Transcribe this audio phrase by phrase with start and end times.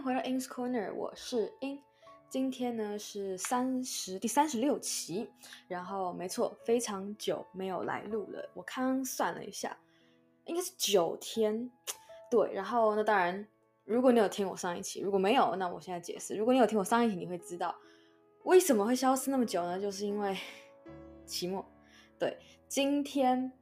[0.00, 1.78] 迎回到 In's Corner，我是 In。
[2.30, 5.28] 今天呢是三十第三十六期，
[5.68, 8.48] 然后没错，非常久没有来录了。
[8.54, 9.76] 我刚刚算了一下，
[10.46, 11.70] 应该是九天。
[12.30, 13.46] 对，然后那当然，
[13.84, 16.34] 如果你有听我上一期，如果没有，那我现在解释。
[16.34, 17.76] 如果你有听我上一期，你会知道
[18.44, 19.78] 为什么会消失那么久呢？
[19.78, 20.34] 就是因为
[21.26, 21.62] 期末。
[22.18, 22.38] 对，
[22.68, 23.52] 今天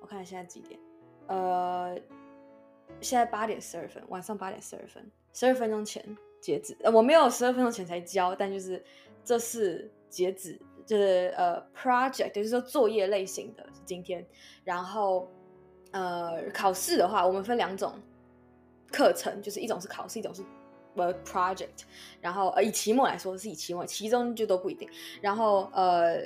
[0.00, 0.78] 我看现在几点？
[1.26, 1.98] 呃。
[3.02, 6.04] 现在八点十二分，晚上八点十二分，十二分钟前
[6.40, 6.76] 截止。
[6.82, 8.82] 呃，我没有十二分钟前才交，但就是
[9.24, 14.26] 这是截止，就是呃，project，就是说作业类型的今天。
[14.64, 15.28] 然后
[15.92, 17.94] 呃，考试的话，我们分两种
[18.92, 20.42] 课程，就是一种是考试，一种是
[20.94, 21.84] 呃 project。
[22.20, 24.88] 然后呃，以期末来说是以期末，期中就都不一定。
[25.20, 26.22] 然后呃，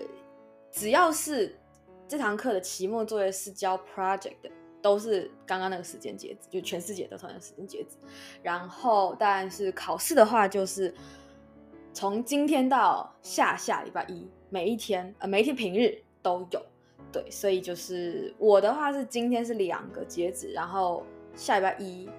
[0.71, 1.55] 只要是
[2.09, 4.51] 这堂课的期末作业是交 project 的。
[4.83, 7.97] 都是刚刚那个时间截止，就全世界都同样时间截止。
[8.43, 10.93] 然后，但是考试的话，就是
[11.95, 16.61] 从今天到下下礼拜一，每一天呃，每一天平日都有。
[17.13, 21.05] 对，所以就是我的话是今天是两个截止，然后
[21.37, 22.11] 下礼拜一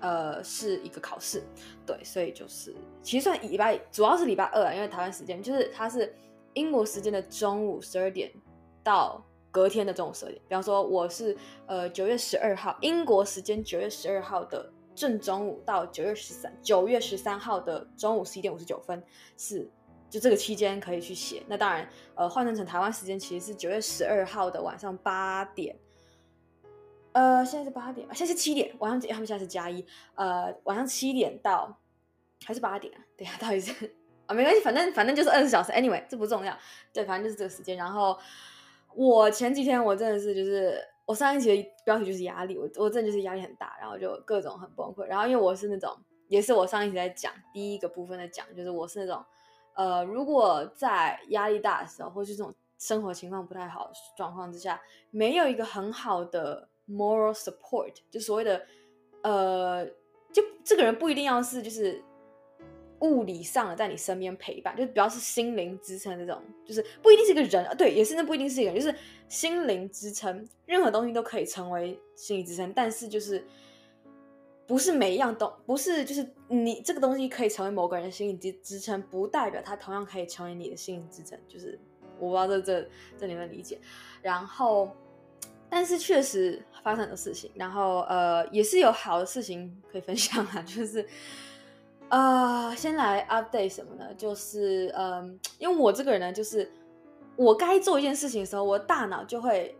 [0.00, 1.42] 呃是一个考试。
[1.84, 6.14] 对，所以就是其实算礼拜主要是礼拜二，因为台湾时间就是它是
[6.54, 8.32] 英国时间的中午十二点
[8.82, 9.22] 到。
[9.52, 11.36] 隔天的中午十二点，比方说我是
[11.66, 19.04] 呃九月十二号，英国时间九月十二号的正中午到九月十三九月十三号的中午十一点五十九分，
[19.36, 19.70] 是
[20.08, 21.42] 就这个期间可以去写。
[21.46, 25.76] 那当然，呃换算成台湾时间其实是九月十二号的晚上八点，
[27.12, 31.78] 呃现在是八点，现在是七点，晚上他们现在是加一，呃晚上七点到
[32.46, 32.90] 还是八点？
[33.18, 33.94] 等下到底是
[34.24, 36.56] 啊没关系，反正反正就是二十小时，anyway 这不重要，
[36.90, 38.18] 对，反正就是这个时间，然后。
[38.94, 45.04] 我前几天我真的是就是我上一期的标题就是压力，我我真的就是压力很大，然后就各种很崩溃。
[45.04, 45.96] 然后因为我是那种，
[46.28, 49.24] 也是我上一期在讲第一个部分在讲，就是我是那种，
[49.74, 58.62] 呃，如果在压力大的时候，或是这种生活情况不太好的状况之下，没有一个很好的 moral support，就所谓的，
[59.22, 59.86] 呃，
[60.32, 62.02] 就这个人不一定要是就是。
[63.02, 68.96] 物理上的在你身边陪伴，就比较是心灵支撑这种，就是不一定是一个人，对，也是那不一定是一个人，就是
[69.28, 73.44] 心灵支撑，任何东西都可以成为心理支撑，但是就是
[74.68, 81.76] 不是每一样都不是，就是你这个东西可以成为某个人的心理支支撑，不代表它同样可以成为你的心理支撑，就是
[82.20, 82.88] 我不知道这这
[83.18, 83.80] 这你们理解，
[84.22, 84.88] 然后
[85.68, 91.04] 但是确实发生很多事情，然后呃也是有好的事情可以分享啊，就是。
[92.12, 94.04] 啊、呃，先来 update 什么呢？
[94.18, 96.70] 就是，嗯，因为我这个人呢，就是
[97.36, 99.74] 我该做一件事情的时候，我大脑就会，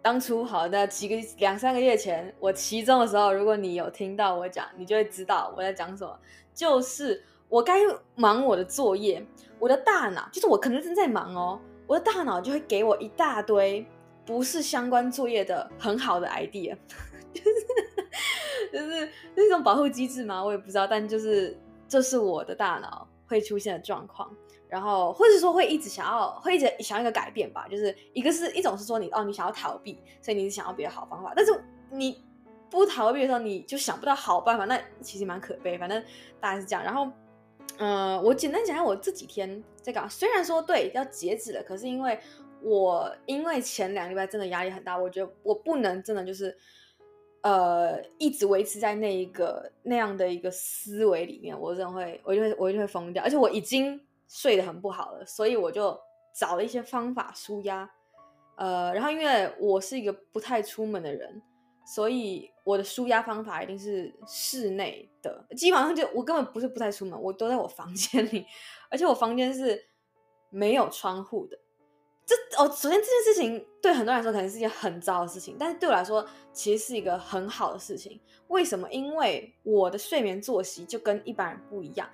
[0.00, 6.16] 当初好的几个两三个月前，我期中的时候，如果你有听到我讲，你就会知道我在讲什么。
[6.54, 7.80] 就是我该
[8.14, 9.26] 忙我的作业，
[9.58, 11.58] 我的大脑就是我可能正在忙哦，
[11.88, 13.84] 我的大脑就会给我一大堆
[14.24, 16.76] 不是相关作业的很好的 idea，
[17.34, 17.97] 就是。
[18.72, 20.44] 就是是一种保护机制吗？
[20.44, 24.30] 我也不知道，但就是这是我的大脑会出现的状况，
[24.68, 27.66] 然后或者说会一直想要，会一直想要一个改变吧。
[27.70, 31.52] 就是一个是一种是说你哦，你想要逃避，所以你是想要别的好方法，但是
[31.90, 32.24] 你
[32.68, 35.78] 不逃避的时候，你就想不到好办法，那其实蛮可悲。
[35.78, 36.02] 反正
[36.40, 36.84] 大概是这样。
[36.84, 37.06] 然后，
[37.78, 40.06] 嗯、呃，我简单讲下我这几天在搞。
[40.08, 42.18] 虽然说对要截止了，可是因为
[42.60, 46.58] 我因为前两个礼拜真的压力很大，我觉得我不能真的就是。
[47.42, 53.22] 呃，一直维持在那一个那样的一个思维里面，我真的会，我就会，我就会疯掉。
[53.22, 55.98] 而且我已经睡得很不好了，所以我就
[56.34, 57.88] 找了一些方法舒压。
[58.56, 61.40] 呃，然后因为我是一个不太出门的人，
[61.86, 65.46] 所以我的舒压方法一定是室内的。
[65.56, 68.44] 基本上就我根本不是不太出门，我都在我房间里，
[68.90, 69.80] 而且我房间是
[70.50, 71.56] 没有窗户的。
[72.28, 76.22] 这哦，首先这件事情对很多人来说可能是一件很糟的事情，但是对我来说
[76.52, 78.20] 其实是一个很好的事情。
[78.48, 78.86] 为什么？
[78.90, 82.06] 因为我的睡眠作息就跟一般人不一样，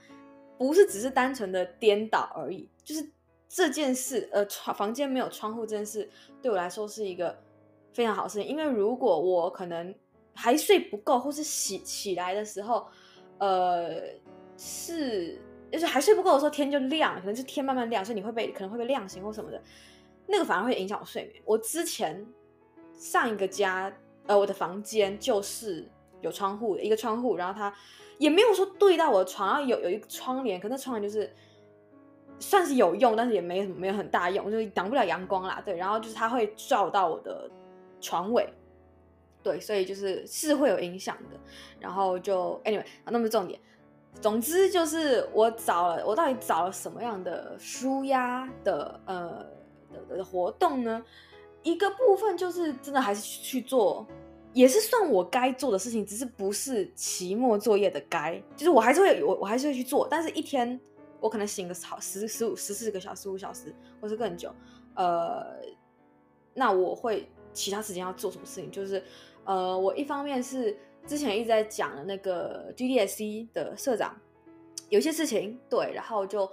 [0.56, 2.68] 不是只是单纯的颠倒而已。
[2.84, 3.04] 就是
[3.48, 6.08] 这件事，呃，床房间没有窗户这件事，
[6.40, 7.36] 对我来说是一个
[7.92, 8.46] 非常好的事情。
[8.46, 9.92] 因为如果我可能
[10.32, 12.86] 还睡不够，或是起起来的时候，
[13.38, 14.00] 呃，
[14.56, 15.40] 是
[15.72, 19.60] 就是还睡不够的时候，天就亮，可能是天慢慢亮，所以你会被可能会被亮醒或什么的。
[20.26, 21.42] 那个反而会影响我睡眠。
[21.44, 22.26] 我之前
[22.92, 23.92] 上一个家，
[24.26, 25.88] 呃，我的房间就是
[26.20, 27.72] 有窗户的，一个窗户，然后它
[28.18, 31.30] 也没有说对到我的床，然后有有一个窗帘，可那窗帘就是
[32.38, 35.60] 算是有用，但是也没什么，没有很大用，就是挡不了阳光啦。
[35.64, 37.50] 对，然后就是它会照到我的
[38.00, 38.48] 床尾，
[39.42, 41.38] 对，所以就是是会有影响的。
[41.78, 43.60] 然后就 anyway，那么重点，
[44.20, 49.46] 总之就是我找了，我到底找了什么样的舒压的呃
[49.94, 51.02] 的的活动呢？
[51.62, 54.06] 一个部分就是真的还是去做，
[54.52, 60.78] 也是算我该做的事情，只是不是期末作业的该，就是我还是会我我还是会去做，但是一天
[61.20, 64.52] 我可能醒个好十十五十四个小时五小时，或是更久，
[64.94, 65.56] 呃，
[66.52, 68.70] 那我会其他时间要做什么事情？
[68.70, 69.02] 就是
[69.44, 70.76] 呃，我一方面是。
[71.06, 74.18] 之前一直在讲的那个 GDSC 的社长，
[74.88, 76.50] 有些事情对，然后就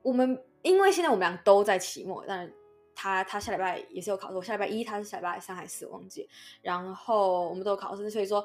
[0.00, 2.52] 我们因为现在我们俩都在期末，但是
[2.92, 6.28] 他他下礼拜也是有考试，我下礼拜一，他是下礼拜三还是四，忘记。
[6.60, 8.44] 然后我们都有考试，所以说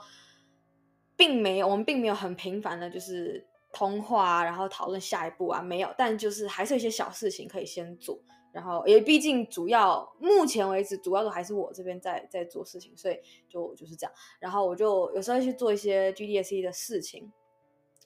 [1.18, 5.92] 并没有我们并没有很频繁的，就是通话，然后讨论下一步啊，没有。
[5.98, 8.20] 但就是还是有一些小事情可以先做。
[8.54, 13.18] 然后也毕竟主要目前为止主要都还是我这边在在做事情，所以
[13.48, 14.14] 就就是这样。
[14.40, 17.32] 然后我就有时候去做一些 GDSC 的事情。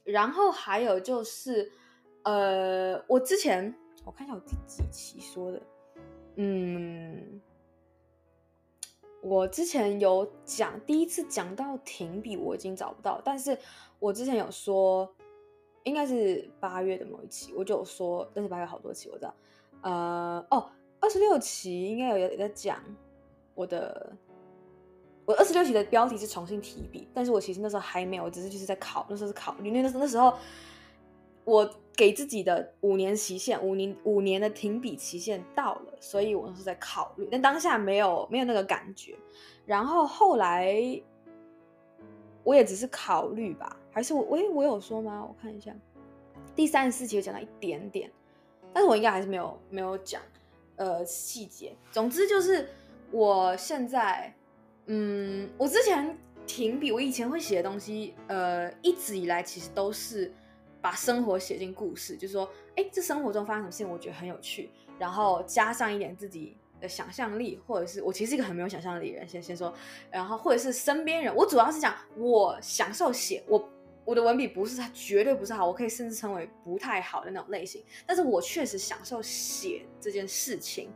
[0.03, 1.71] 然后还有就是，
[2.21, 5.61] 呃，我之前我看一下我第几期说的，
[6.35, 7.41] 嗯，
[9.21, 13.57] 我之前有讲第一次讲到停笔，我已经找不到，但是
[13.97, 15.11] 我之前有说，
[15.83, 19.33] 应该是八月的某一期，我就有说，但是八月好多期我知道。
[19.81, 20.69] 呃哦，
[20.99, 22.79] 二十六期应该有有在讲
[23.55, 24.15] 我的，
[25.25, 30.35] 我二十六期的标题是重新提笔，但是我其实那时候还没有，我只是就是在考，那时候是考，因为那时候那时候
[31.43, 39.15] 我给自己的五年期限，五年五年的停笔期限到了，所以我那时候在考虑，但当下没有没有那个感觉，
[39.65, 41.01] 然后后来
[42.43, 45.25] 我也只是考虑吧，还是我我我有说吗？
[45.27, 45.73] 我看一下，
[46.55, 48.11] 第三十四期有讲到一点点。
[48.73, 50.21] 但是我应该还是没有没有讲，
[50.75, 51.73] 呃，细节。
[51.93, 52.67] 总之就是
[53.09, 54.35] 我现在，
[54.87, 60.29] 嗯，我之前停笔，我以前会写的东西，呃，一直以来其实都是
[60.85, 69.73] 把生活写进故事，就是说，哎，这生活中发生什么事情，我觉得很有趣，然后加上一点自己的想象力，或者是我其实是一个很没有想象力的人，先先说，
[70.11, 73.67] 然后或者是身边人，我主要是讲我享受写我。
[74.05, 77.83] 我的文笔不是，它绝对不是好，我可以甚至称为不太好的那种类型。
[78.05, 80.93] 但是我确实享受写这件事情，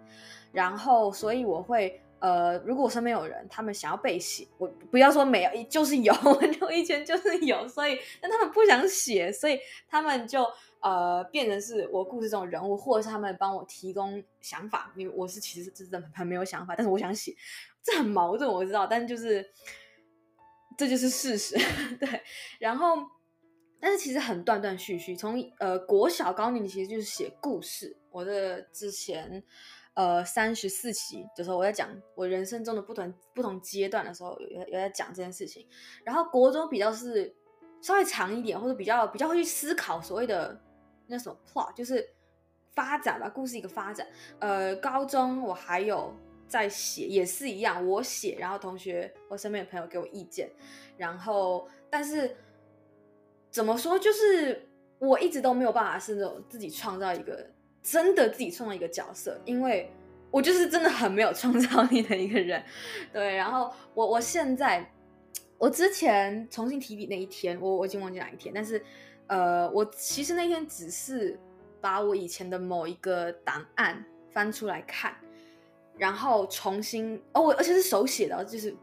[0.51, 6.13] 然后所以我会，呃，如果我身边有人，他们想要被写，我不要说没有，就是有，
[6.61, 10.45] 我以前就是有，所以但他们不想写，所以他们就
[10.81, 17.35] 呃变成是我故事中的人物，或者是他们帮我提供想法，因为我是其实真的很没有想法，但是我想写，
[17.83, 19.49] 这很矛盾，我知道，但就是。
[20.77, 21.57] 这就是事实，
[21.99, 22.07] 对。
[22.57, 22.95] 然后，
[23.81, 27.97] 但是其实很断断续续，从呃国小高年级其实就是写故事。
[28.11, 29.43] 我的之前
[29.99, 35.67] 呃三十四期的时候，我在讲我人生中的不同不同阶段的时候，有有在讲这件事情。
[36.05, 37.35] 然后国中比较是
[37.81, 40.57] 稍微长一点，或者比较比较会去思考所谓的
[41.07, 42.07] 那什么 plot，就是
[42.73, 44.07] 发展吧，故事一个发展。
[44.39, 46.15] 呃，高中我还有。
[46.49, 50.49] 在写也是一样，我写，然后同学或身边的朋友给我意见，
[50.97, 52.35] 然后但是
[53.51, 54.67] 怎么说，就是
[54.97, 57.47] 我一直都没有办法是那种自己创造一个
[57.81, 59.91] 真的自己创造一个角色，因为
[60.31, 62.63] 我就是真的很没有创造力的一个人，
[63.11, 63.35] 对。
[63.35, 64.91] 然后我我现在
[65.57, 68.83] 我之前重新提笔那一天，我我已经忘记哪一天，但是
[69.27, 71.39] 呃，我其实那天只是
[71.81, 75.15] 把我以前的某一个档案翻出来看。
[75.97, 78.73] 然后重新哦，我而且是手写的，就是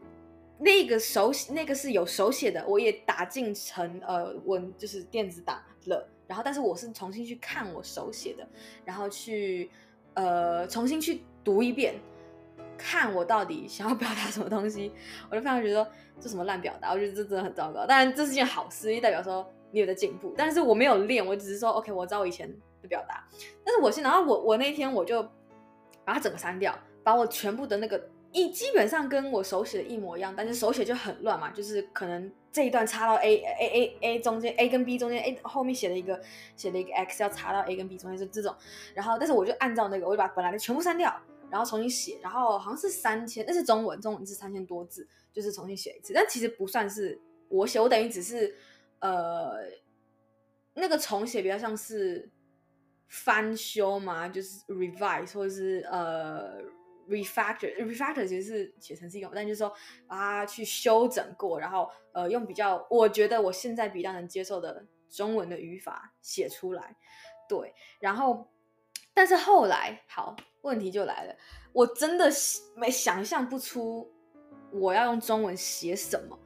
[0.59, 6.07] 那个手写那个是有手写的，我也打进成呃文就是电子档了。
[6.27, 8.47] 然后，但是我是重新去看我手写的，
[8.85, 9.69] 然后去
[10.13, 11.95] 呃重新去读一遍，
[12.77, 14.91] 看我到底想要表达什么东西。
[15.29, 17.85] 我就非常觉得这什么烂表达，我觉得这真的很糟糕。
[17.85, 20.33] 当然这是件好事，因为代表说你有在进步。
[20.37, 22.47] 但是我没有练，我只是说 OK，我知道我以前
[22.81, 23.27] 的表达。
[23.63, 25.23] 但是我现然后我我那天我就
[26.03, 26.77] 把它整个删掉。
[27.03, 36.19] 把我全部的那个一基本上跟我手写的一模一样，但是手写就很乱嘛，就是可能这一段插到 A A A A 中间，A 跟 B 中间，A 后面写了一个
[36.55, 38.55] 写了一个 X 要插到 A 跟 B 中间，是这种。
[38.95, 41.15] 然后，但是我就按照那个，我就把本来的全部删掉，
[41.51, 46.13] 然后重新写，然后好像是三千，那是中文，中文是三千多字，就是重新写一次。
[46.13, 48.55] 但其实不算是我写，我等于只是
[49.01, 49.57] 呃
[50.73, 52.27] 那个重写比较像是
[53.07, 56.75] 翻修嘛，就是 revise 或者是呃。
[57.09, 59.73] Refactor refactor 其实是写成是一种，但就是说
[60.07, 66.95] 啊，去修整过，然后呃，用比较我觉得我现在比较能接受的中文的语法写出来，
[67.47, 68.47] 对，然后
[69.13, 71.35] 但是后来好，问题就来了，
[71.73, 72.29] 我真的
[72.75, 74.13] 没想象不出
[74.71, 76.37] 我要用中文写什么，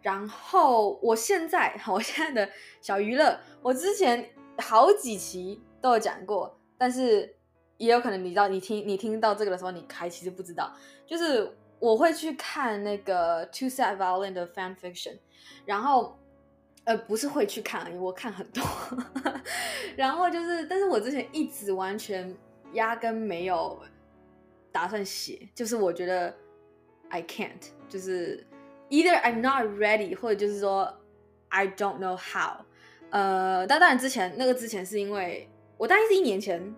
[0.00, 7.35] 然后我现在，我现在的小娱乐，我之前好几期都有讲过，但是
[7.78, 10.72] 也有可能你知道，你听你听到这个的时候，你还其实不知道，
[11.06, 15.18] 就是我会去看那个 Two Set Violin 的 fan fiction，
[15.64, 16.18] 然后
[16.84, 18.62] 呃不是会去看而已，我看很多，
[19.96, 22.34] 然后就是，但是我之前一直完全
[22.72, 23.80] 压根没有
[24.72, 26.34] 打算写，就是我觉得
[27.08, 28.46] I can't，就是。
[28.88, 30.96] Either I'm not ready，或者就是说
[31.48, 32.64] I don't know how。
[33.10, 36.72] 呃，但当然之前那个之前是因为我大概是一年前，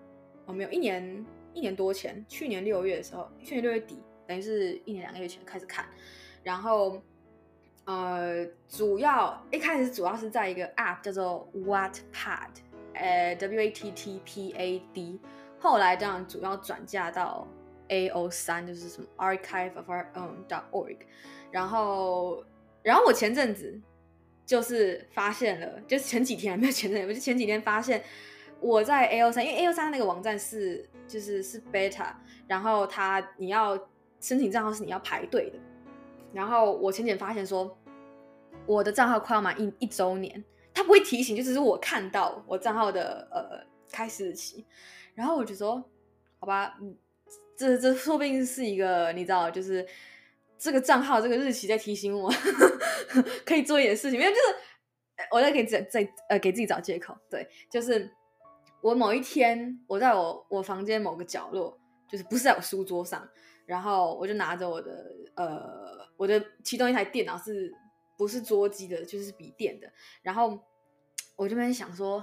[0.49, 5.87] 哦没有一年一年多前，去年六月的时候，去年六月底，等于是一年两个月前开始看，
[6.43, 7.03] 然后
[7.85, 12.49] 呃主要一开始主要是在一个 app 叫做 WhatPad，
[12.95, 15.21] 呃 W A T T P A D，
[15.59, 17.47] 后来这样主要转嫁到
[17.89, 20.97] A O 三，就是什么 Archive of Our Own dot org。
[21.51, 22.43] 然后，
[22.83, 23.79] 然后我前阵子
[24.47, 28.03] 就是发现了，就是前几天没有前阵子，我就前几天发现
[28.61, 32.13] 我在 AO3，因为 AO3 那个网站是就是是 beta，
[32.47, 33.77] 然后他你要
[34.21, 35.59] 申请账号是你要排队的。
[36.33, 37.77] 然后我前几天发现说
[38.67, 44.65] 我的账号快要满一一周年，他不会提醒，就只是我看到我账号的呃开始日期。
[45.15, 45.83] 然后我就说，
[46.39, 46.97] 好吧，嗯，
[47.57, 49.87] 这这说不定是一个你知道，就是。
[50.61, 52.29] 这个账号这个日期在提醒我
[53.47, 54.43] 可以做一点事情，因为就是
[55.31, 58.11] 我在给自在呃给自己找借口，对，就是
[58.81, 63.29] 我某一天我在我我房间某个角落，就是不是在我书桌上，
[63.67, 67.75] 然后我就拿着我的呃我的其中一台电脑是
[68.17, 69.91] 不是桌机的，就是笔电的，
[70.23, 70.59] 然后
[71.37, 72.23] 我就在想说，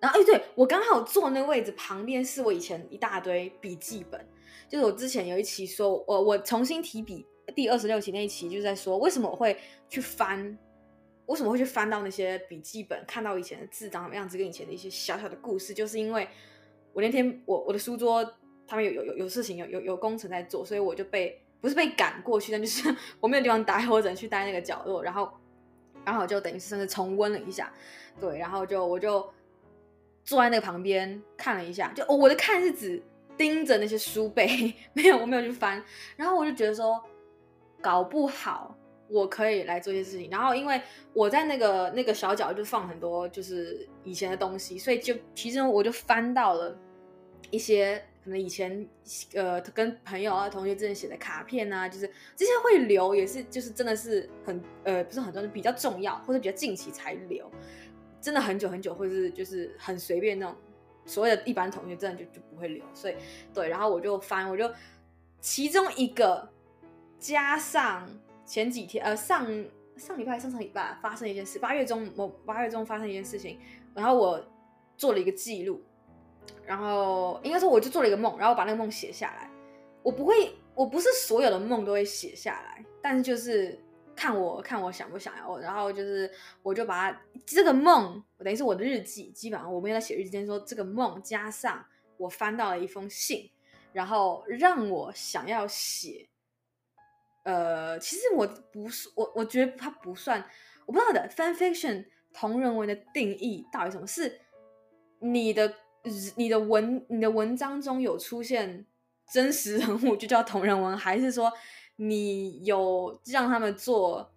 [0.00, 4.26] 然后哎对我刚好坐那位置旁边是我以前一大堆笔记本。
[4.68, 9.54] 就是我之前有一期说，我我重新提笔第二十六期那一期，就在说为什么我会
[9.86, 10.58] 去翻，
[11.32, 16.28] 为什么会去翻到那些笔记本，看到以前的字长什么样子，跟以前的一些小小的故事，就是因为
[16.92, 18.22] 我那天我我的书桌
[18.66, 25.30] 他们有有有有事情有有有工程在做，所以我就被不是被赶过去，但就是 我没有地方待，我只能去待那个角落，然后
[26.04, 27.72] 然后就等于是甚至重温了一下，
[28.20, 29.28] 对，然后就我就
[30.24, 33.02] 坐在那个旁边看了一下，就我的看是指。
[33.34, 34.46] 盯着那些书背，
[34.92, 35.82] 没有，我没有去翻。
[36.16, 37.02] 然后我就觉得说，
[37.80, 38.76] 搞不好
[39.12, 40.30] 我可以来做些事情。
[40.30, 40.80] 然后因为
[41.12, 46.76] 我在那个那个小角就放很多就是以前的东西，所以就其中我就翻到了
[47.50, 48.88] 一些可能以前
[49.34, 57.50] 呃跟朋友啊同学之间写的卡片啊，就是这些会留，也是就是真的是很呃不是很多，比较重要或者比较近期才留，
[58.20, 60.56] 真的很久很久，或者是就是很随便那种。
[61.04, 63.16] 所谓的一般同学真的就就不会留，所以
[63.52, 64.70] 对，然后我就翻，我就
[65.40, 66.48] 其中一个
[67.18, 68.08] 加上
[68.44, 69.46] 前几天呃上
[69.96, 73.58] 上礼拜上上礼拜发生一件事，八月中某八月中发生一件事情，
[73.94, 74.44] 然后我
[74.96, 75.82] 做了一个记录，
[76.64, 79.50] 然后应该说我就做了一个梦，然后把那个梦写下来。
[80.02, 83.78] 我不会，我不是所有的梦都会写下来，但是就是。
[84.14, 86.30] 看我看我想不想要，然后就是
[86.62, 91.82] 我就把它这个梦，等于是我的日记，基本上我没有在写日记间说这个梦加上
[92.18, 93.50] 我翻到了一封信，
[93.90, 96.28] 然后让我想要写。
[97.42, 100.44] 呃，其实我不是我，我觉得它不算，
[100.86, 104.06] 我不知道的 fan fiction 同人文的定义到底什么？
[104.06, 104.40] 是
[105.20, 105.74] 你的
[106.36, 108.86] 你的文你的文章中有出现
[109.32, 111.52] 真实人物就叫同人文，还是说？
[111.96, 114.32] 你有让他们做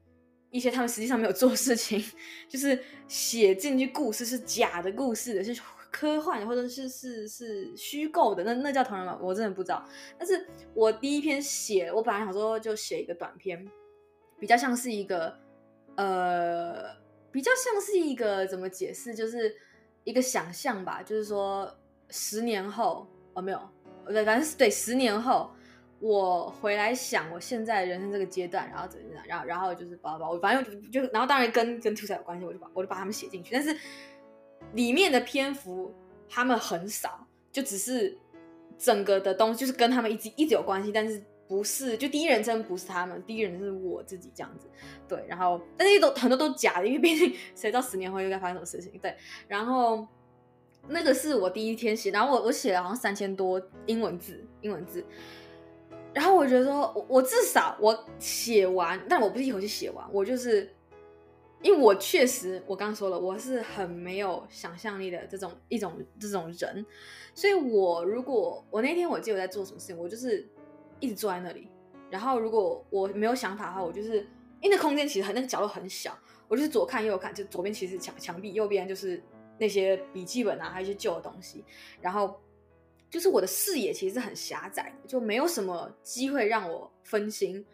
[0.52, 2.04] 一些他们实际上没有做事情，
[2.50, 5.56] 就是写进去故事是假的故事的，是
[5.96, 9.18] 科幻，或者是是是虚构的，那那叫同人吗？
[9.22, 9.82] 我真的不知道。
[10.18, 13.66] 但是我第一篇写，我本来想说就写一个短篇，
[14.38, 15.34] 比较像是一个
[15.96, 16.94] 呃，
[17.32, 19.56] 比较像是一个怎么解释，就是
[20.04, 21.74] 一个想象吧，就是说
[22.10, 23.70] 十年后哦没有，
[24.08, 25.50] 对，反正是对十年后。
[26.02, 33.54] 我回来想，我现在人生这个阶段，然后怎么样，然后然后就是包包，我反正就就然后当然跟跟兔仔有关系，我就把我就把他们写进去。
[33.54, 33.76] 但是
[34.74, 35.94] 里面的篇幅
[36.30, 38.18] 他们很少，就只是
[38.78, 44.68] 整个的东西就是跟他们一直一直有关系，但是不是就第一人称不是他们，第一人称是我自己这样子。
[45.08, 49.00] 对，然后但是都很多都假的，因为毕竟谁知道十年后又该发生什么事情？
[49.00, 49.16] 对，
[49.48, 50.08] 然后
[50.88, 55.06] 那个是我第一天写，然后我我写了好像三千多英文字，英文字。
[56.14, 60.74] 然后我觉得说，我我至少我写完，但我不是一口气写完，我就是，
[61.66, 66.86] 因为我确实我刚刚说了，我是很没有想象力的这种一种这种人，
[67.34, 70.48] 所以我如果我那天我记得我在做什么事情，我就是
[71.00, 71.68] 一直坐在那里，
[72.12, 74.18] 然后如果我没有想法的话，我就是
[74.62, 76.16] 因为那空间其实很那个角落很小，
[76.48, 79.20] 我就是左看右看，就左边其实墙墙壁，右边就是
[79.58, 81.66] 那些笔记本啊，还有一些旧的东西，
[82.00, 82.40] 然后
[83.10, 87.66] 就是我的视野其实很狭窄，就没有什么机会让我分心。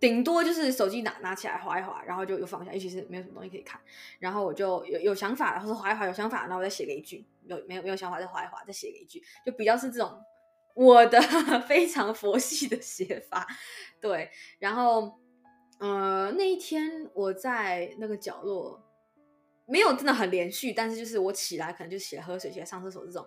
[0.00, 3.80] 顶多就是手机拿拿起来划一划，然后就又放下，尤其是没有什么东西可以看，
[4.20, 10.22] 然后我就有有想法，或者滑一划有想法，然后我再写个一句，有没有没有想法再划一划再写个一句，就比较是这种
[10.74, 11.20] 我的
[11.66, 13.44] 非常佛系的写法，
[14.00, 15.18] 对，然后
[15.80, 18.80] 呃那一天我在那个角落
[19.66, 23.26] 没有真的很连续，但是就是我起来可能就起来喝水、起来上厕所这种，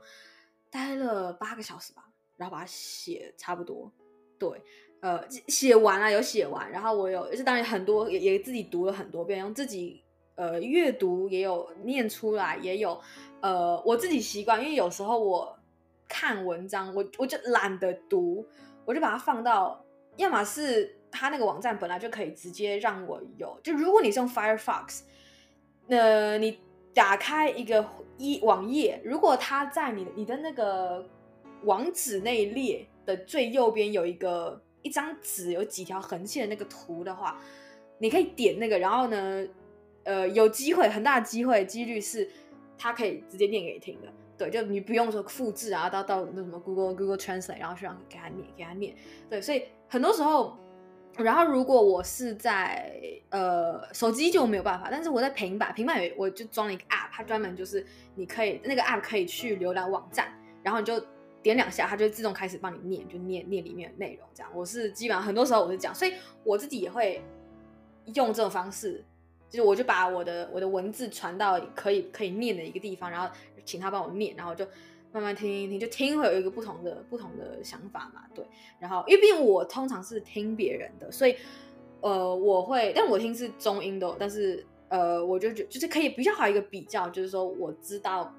[0.70, 3.92] 待了八个小时吧，然后把它写差不多，
[4.40, 4.64] 对。
[5.02, 10.00] 呃，写完了有写完，然后我有，就当然很多也也自己读了很多遍，用自己
[10.36, 13.02] 呃阅读也有念出来，也有
[13.40, 15.58] 呃我自己习惯，因为有时候我
[16.08, 18.46] 看文章，我我就懒得读，
[18.86, 19.84] 我就把它放到，
[20.18, 25.02] 要么是他那个网站本来就可以直接让我有，就如果你是用 Firefox，
[25.88, 26.60] 呃，你
[26.94, 27.84] 打开一个
[28.20, 31.10] 一网页，如果它在你你的那个
[31.64, 34.62] 网址那一列的最右边有一个。
[34.82, 37.40] 一张纸有几条横线的那个图的话，
[38.00, 39.48] 你可以点那个，然后呢，
[40.04, 42.28] 呃，有机会很大的机会几率是
[42.78, 44.08] 它可以直接念给你听的，
[44.38, 48.96] 对，就你不用说复制啊，到到那什么 Google Google Translate，然后去让给他念给他念，
[49.30, 50.58] 对，所以很多时候，
[51.18, 52.92] 然后如果我是在
[53.30, 57.86] 呃手机就没有办法，但是我在平板，平板我就装了一个 App，它专门就是
[58.16, 60.34] 你可以那个 App 可以去浏览网站，
[60.64, 61.00] 然后你就。
[61.44, 64.28] 点两下，它就自动开始帮你念，就念念里面的内容。
[64.34, 67.22] 这样，我是基本上很多时候我是这样，所以我自己也会
[68.14, 69.04] 用这种方式，
[69.50, 73.28] 就是我就把我的我的文字传到可以可以念的一个地方，然后
[73.66, 74.66] 请他帮我念，然后就
[75.12, 78.46] 慢慢听听听，就听会有一个不同的不同的想法嘛，对。
[78.80, 81.36] 然后因为毕竟我通常是听别人的，所以
[82.02, 88.34] 呃我会，但我听是中音的，但是呃我就觉就是可以比较好一个比较，就是说我知道，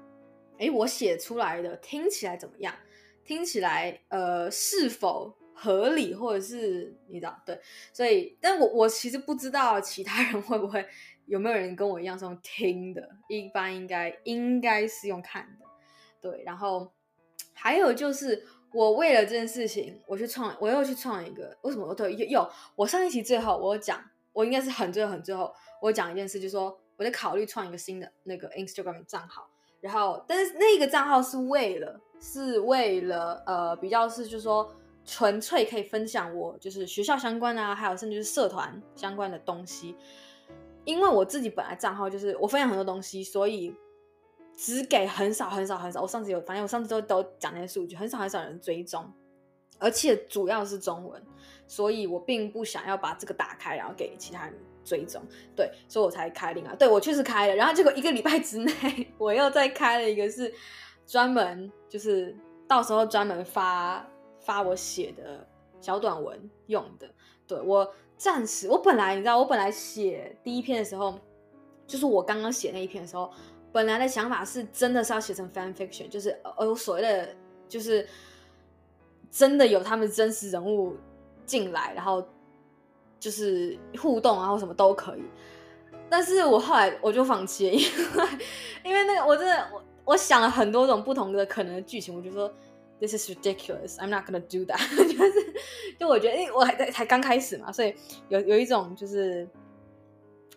[0.57, 2.73] 哎，我写出来的听起来怎么样。
[3.25, 7.59] 听起来，呃，是否合理，或者是你知道，对，
[7.93, 10.85] 所以，但我我其实不知道其他人 会不会
[11.25, 15.65] 有没有人跟我一样是用听的，一般应该应该是用看的，
[16.19, 16.91] 对，然后
[17.53, 21.87] 还有就是我为了这件事情，我去创，我又去创一个，为什么？
[21.87, 29.49] 我对有我上一期最后我讲，我应该是很最后很最后，我讲一件事，就是说我在考虑创一个新的那个 Instagram 账号，
[29.83, 31.99] 然后但是那个账号是为了。
[32.25, 39.93] 是为了呃比较是就是说纯粹可以分享我就是学校相关啊，还有甚至是社团相关的东西。
[40.85, 43.75] 因为我自己本来账号就是我分享很多东西，所以
[44.55, 46.01] 只给很少很少很少。
[46.01, 49.11] 我上次有，反正我上次都都讲那些数据，很少很少人追踪，
[49.77, 51.21] 而且主要是中文，
[51.67, 55.21] 所以我并不想要把这个打开，然后给其他人追踪。
[55.55, 56.75] 对，所以我才开另外。
[56.75, 60.53] 对，我确实开了，然后结果一个礼拜之内，我又再开了一个是。
[61.05, 62.33] 专门就是
[62.65, 64.07] 到时候专门发
[64.39, 65.45] 发我写的
[65.81, 67.05] 小短文用的。
[67.45, 71.19] 对，我暂时，我本来你知道，我本来写第一篇的时候，
[71.85, 73.29] 就是我刚刚写那一篇的时候，
[73.73, 77.35] 本来的想法是真的是要写成 fan fiction，就是呃所谓的
[77.67, 78.07] 就是
[79.29, 80.95] 真的有他们真实人物
[81.45, 82.25] 进来，然后
[83.23, 85.23] 就是互动，啊，或什么都可以。
[86.09, 88.29] 但是我后来我就放弃了， 因为
[88.83, 89.81] 因为那个我真的我。
[90.05, 92.53] 我想了很多种不同的可能的剧情，我就说
[92.99, 93.95] ，This is ridiculous.
[93.95, 94.77] I'm not gonna do that.
[94.97, 95.53] 就是，
[95.97, 97.95] 就我觉得，因为我还在才刚开始嘛，所以
[98.27, 99.47] 有有一种就是，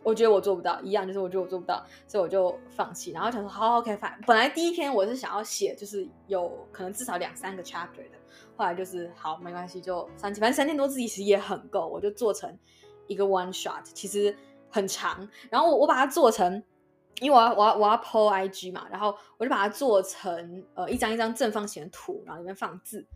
[0.02, 3.12] 我觉得我做不到，一样就是我觉得我做不到，所以我就放弃。
[3.12, 8.18] 然后想说，好，好，OK，反本来第一篇我是想要写，就是有可能至少两三个 chapter 的，
[8.56, 12.58] 后来就是好，没关系，就三千，反正三千多字其实也很够，我就做成
[13.06, 14.36] 一个 one shot，其实
[14.70, 15.28] 很长。
[15.50, 16.62] 然后我我把它做成。
[17.22, 23.06] 因为我要我要我要 po IG 嘛，然后我就把它做成呃一张一张正方形的图，然后里面放字。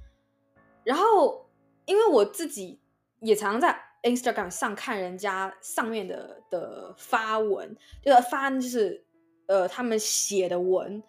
[0.84, 1.46] 然后
[1.84, 2.80] 因为我自己
[3.20, 9.04] 也常常在 Instagram 上看人家上面的的发文，就是发就是
[9.48, 11.02] 呃他们写的文，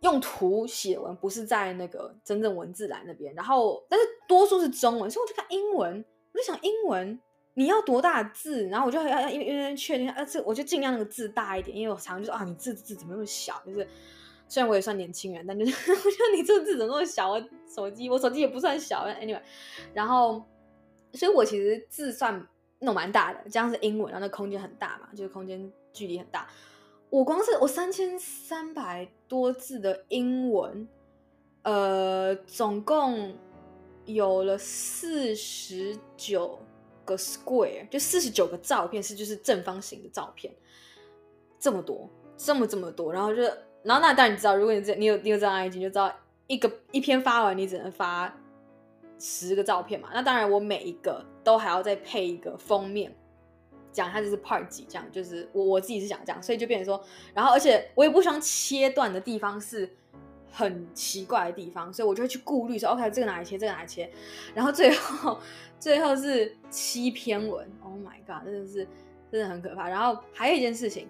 [0.00, 3.34] 用图写文，不是在那个真正文字栏那边。
[3.34, 7.20] 然后但是多数是中文，所以我就看英文，我就想英文。
[7.54, 8.68] 你要多大的字？
[8.68, 13.60] 然后我就要要因为因为确定，呃，这我就尽量那个字大一点，因为我常常就说啊，你字字怎么那么小？
[13.66, 13.86] 就是
[14.48, 17.28] 虽然我也算年轻人，但就是 我觉得你这字怎么那么小？
[17.28, 19.42] 我手机我手机也不算小，anyway，
[19.92, 20.42] 然后
[21.12, 22.46] 所以我其实字算
[22.78, 26.48] 弄蛮大的，这样是英文，然后那空间很大嘛，就是空间距离很大。
[27.10, 30.88] 我光是我三千三百多字的英文，
[31.62, 33.34] 呃，总共
[34.06, 36.58] 有了四十九。
[37.02, 40.54] 个 square，就四十九个照片是就是正方形的照片，
[41.58, 43.42] 这么多，这么这么多，然后就，
[43.82, 46.14] 然后那当然你知道，如果你这你有你有这样 IG，就知道
[46.46, 48.32] 一个一篇发完你只能发
[49.18, 53.12] 十个照片嘛，那当然我每一个都还要再配一个封面。
[53.92, 59.88] 讲它就是 part 几，这样就是我我自己是想这样，所以就变成说，然后而且我也不希望切断的地方是
[60.52, 64.10] 很奇怪的地方，所以我就会去顾虑说，OK，这个哪里切，这个哪里切，
[64.54, 65.38] 然后最后
[65.78, 68.86] 最后是七篇文，Oh my god，真的是
[69.30, 69.88] 真的很可怕。
[69.88, 71.08] 然后还有一件事情，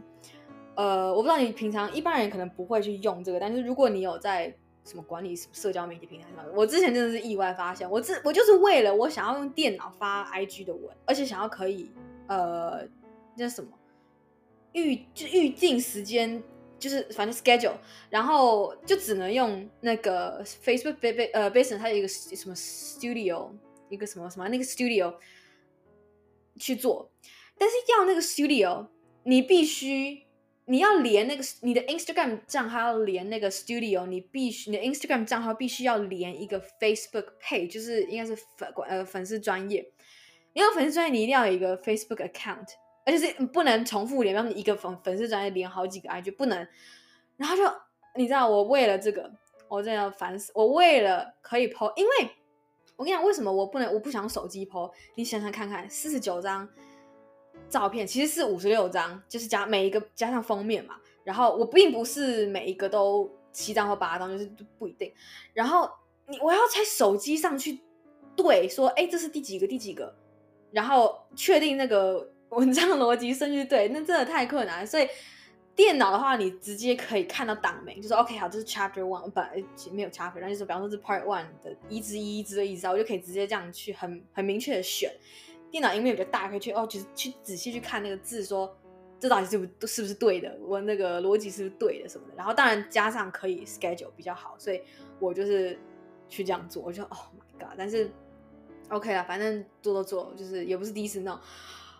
[0.74, 11.90] 呃，我不知道你平常一般人可能不会去用这个，但是如果你有在什么管理什么社交媒体平台上，我之前真的是意外发现，我自我就是为了我想要用电脑发 IG 的文，而且想要可以。
[12.30, 12.86] 呃，
[13.36, 13.68] 那什么
[14.72, 16.40] 预就预定时间，
[16.78, 17.74] 就是反正 schedule，
[18.08, 23.50] 然后就只能用那个 Facebook 背背呃 Based 它有一个什么 Studio，
[23.88, 25.16] 一个什么什么那个 Studio
[26.56, 27.10] 去做，
[27.58, 28.86] 但是要那个 Studio，
[29.24, 30.22] 你必须
[30.66, 39.92] 你要连那个你的 Instagram 账号要连那个 Studio，你必须你的 Instagram 账号必须要连一个 Facebook page，就是应该是粉呃粉丝专业。
[40.52, 42.66] 你要粉丝专业，你一定要有一个 Facebook account，
[43.06, 46.66] 而且是不能重复连，让你一个粉粉丝专业连好几个 IG 不能。
[47.36, 47.62] 然后就
[48.16, 49.30] 你知道，我为了这个，
[49.68, 50.50] 我真的要烦死。
[50.54, 52.30] 我为了可以 po，因为
[52.96, 54.90] 我跟你讲，为什么我不能，我不想用手机 po？
[55.14, 56.68] 你想想看看，四十九张
[57.68, 60.96] 照片其实是五十六张，就是加每一个加上封面嘛。
[61.22, 65.12] 然后我并不是每一个都七张或八张，就是不一定。
[65.54, 65.88] 然后
[66.26, 67.80] 你我要在手机上去
[68.34, 69.66] 对说，哎，这是第几个？
[69.66, 70.14] 第几个？
[70.72, 74.86] 然后确定那个 文章逻辑顺序对，那真的太困难。
[74.86, 75.08] 所以
[75.76, 85.10] 电脑的话，你直接可以看到档名，就说 OK 好，这是 Chapter One，本来没有 Chapter，然后就是比方说是 Part One 的一之一之一之，我就可以直接这样去很很明确的选。
[85.70, 88.76] 电脑萤幕比较大，可以去哦，就是去仔细去看那个字，说
[89.20, 92.34] 这到底是不是不是对的，我那个逻辑是不是对的什么的。
[92.36, 94.82] 然后当然加上可以 schedule 比较好，所以
[95.20, 95.78] 我就是
[96.28, 98.10] 去这样做，我就 Oh my God，但是。
[98.90, 101.38] OK 啦，反正做都做，就是也不是第一次弄，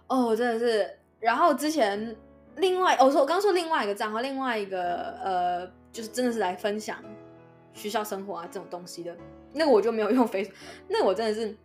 [0.09, 0.91] 哦，真的是。
[1.21, 2.17] 然后之前
[2.57, 6.99] 另外，我说我刚说另外一个账号，另外一个呃，就是真的是来分享
[7.75, 9.17] 学校生活啊这种东西的，
[9.53, 10.53] 那个我就没有用 Facebook，
[10.89, 11.57] 那我真的是，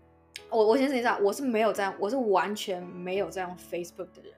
[0.49, 4.33] 我我先说一下，我是没有在，我是完全没有在用 Facebook 的人，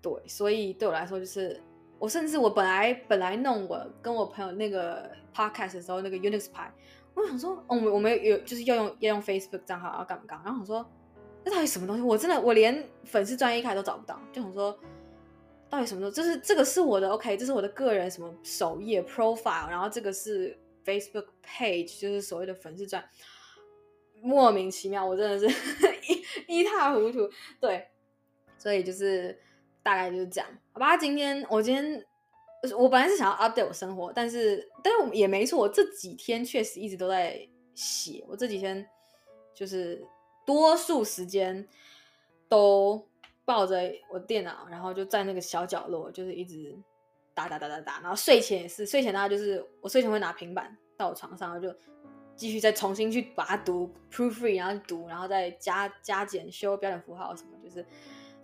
[0.00, 1.60] 对，所以对我来说就是，
[1.98, 6.72] 我甚至我本来本来弄我跟我朋友那个 Podcast 的时候，那个 Unix 牌。
[7.18, 10.44] 我想说，我们我们有就是要用要用 Facebook 账号，要干嘛干嘛。
[10.46, 10.88] 然后我说，
[11.44, 12.02] 这到底什么东西？
[12.02, 14.20] 我真的我连粉丝专页一开都找不到。
[14.32, 14.78] 就想说，
[15.68, 16.16] 到底什么东西？
[16.16, 23.04] 就是这个是我的 OK，这是我的个人什么首页 profile，然后这个是 Facebook page，就是所谓的粉丝专。
[24.22, 25.46] 莫名其妙，我真的是
[26.46, 27.28] 一一塌糊涂。
[27.60, 27.88] 对，
[28.56, 29.38] 所以就是
[29.82, 30.96] 大概就是这样，好吧？
[30.96, 32.04] 今天我今天。
[32.76, 37.40] 我本来是想要 update 我生活，但是但是也没错，我这几天确实一直都在
[37.72, 38.24] 写。
[38.26, 38.84] 我这几天
[39.54, 40.04] 就是
[40.44, 41.68] 多数时间
[42.48, 43.00] 都
[43.44, 43.80] 抱着
[44.12, 46.76] 我电脑，然后就在那个小角落，就是一直
[47.32, 48.00] 打打打打打。
[48.00, 51.72] 然后睡前也是，睡前大家就是我睡前会拿平板到我床上，然后就
[52.34, 57.86] 继续再重新去把它读 proofread，然后读，然后再加加减修标点符号什么，就是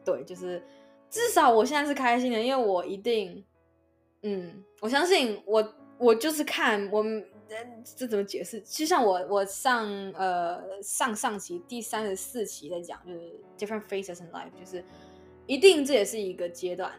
[0.05, 0.65] 对，就是
[1.11, 3.45] 至少我现在是开心的，因为我一定。
[4.27, 7.23] 嗯，我相信我，我就是看我们
[7.97, 8.59] 这怎么解释？
[8.63, 14.83] 就像我，我上呃上上期第三十四期在讲，就是 different phases in life，就是
[15.47, 16.91] 一定这也是一个阶段，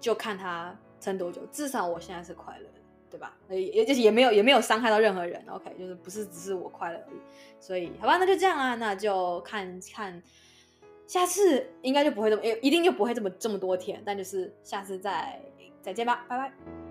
[0.00, 1.42] 就看他撑多久。
[1.52, 3.36] 至少我现在是快乐的，对吧？
[3.50, 5.44] 也就是也没有也没有伤害到任何人。
[5.50, 7.20] OK，就是不是只是我快乐而已。
[7.60, 10.22] 所以好吧，那就这样啊，那就看看
[11.06, 14.02] 下次应该就不会这么，一定就不会这么这么多天。
[14.02, 15.38] 但就是下次再。
[15.82, 16.89] 再见吧，拜拜。